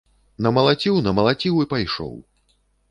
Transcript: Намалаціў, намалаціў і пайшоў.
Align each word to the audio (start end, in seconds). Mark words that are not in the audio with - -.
Намалаціў, 0.45 0.95
намалаціў 1.11 1.63
і 1.67 1.71
пайшоў. 1.77 2.21